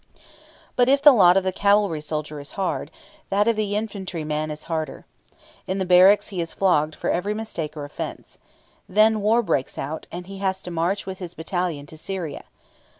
But 0.75 0.89
if 0.89 1.03
the 1.03 1.11
lot 1.13 1.37
of 1.37 1.43
the 1.43 1.51
cavalry 1.51 2.01
soldier 2.01 2.39
is 2.39 2.53
hard, 2.53 2.89
that 3.29 3.47
of 3.47 3.55
the 3.55 3.75
infantry 3.75 4.23
man 4.23 4.49
is 4.49 4.63
harder. 4.63 5.05
In 5.67 5.77
the 5.77 5.85
barracks 5.85 6.29
he 6.29 6.41
is 6.41 6.55
flogged 6.55 6.95
for 6.95 7.11
every 7.11 7.35
mistake 7.35 7.77
or 7.77 7.85
offence. 7.85 8.39
Then 8.89 9.21
war 9.21 9.43
breaks 9.43 9.77
out, 9.77 10.07
and 10.11 10.25
he 10.25 10.39
has 10.39 10.63
to 10.63 10.71
march 10.71 11.05
with 11.05 11.19
his 11.19 11.35
battalion 11.35 11.85
to 11.85 11.97
Syria. 11.97 12.45